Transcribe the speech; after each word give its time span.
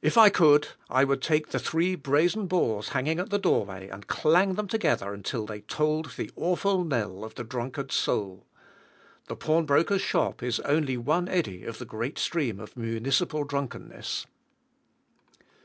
If 0.00 0.16
I 0.16 0.28
could, 0.30 0.68
I 0.88 1.02
would 1.02 1.20
take 1.20 1.48
the 1.48 1.58
three 1.58 1.96
brazen 1.96 2.46
balls 2.46 2.90
hanging 2.90 3.18
at 3.18 3.30
the 3.30 3.38
door 3.40 3.64
way, 3.64 3.88
and 3.88 4.06
clang 4.06 4.54
them 4.54 4.68
together 4.68 5.12
until 5.12 5.44
they 5.44 5.62
tolled 5.62 6.12
the 6.16 6.30
awful 6.36 6.84
knell 6.84 7.24
of 7.24 7.34
the 7.34 7.42
drunkard's 7.42 7.96
soul. 7.96 8.46
The 9.26 9.34
pawnbroker's 9.34 10.02
shop 10.02 10.40
is 10.40 10.60
only 10.60 10.96
one 10.96 11.28
eddy 11.28 11.64
of 11.64 11.78
the 11.78 11.84
great 11.84 12.16
stream 12.16 12.60
of 12.60 12.76
municipal 12.76 13.42
drunkenness. 13.42 14.24